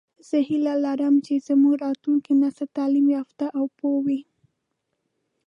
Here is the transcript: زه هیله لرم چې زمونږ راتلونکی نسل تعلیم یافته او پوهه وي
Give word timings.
زه 0.27 0.37
هیله 0.49 0.73
لرم 0.85 1.15
چې 1.25 1.33
زمونږ 1.47 1.75
راتلونکی 1.85 2.33
نسل 2.43 2.67
تعلیم 2.77 3.07
یافته 3.17 3.45
او 3.57 3.63
پوهه 3.77 3.99
وي 4.05 4.21